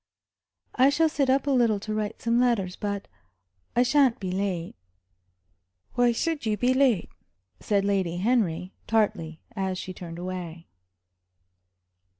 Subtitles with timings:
[0.73, 2.75] "I shall sit up a little to write some letters.
[2.75, 3.07] But
[3.75, 4.75] I sha'n't be late."
[5.93, 7.11] "Why should you be late?"
[7.59, 10.65] said Lady Henry, tartly, as she turned away.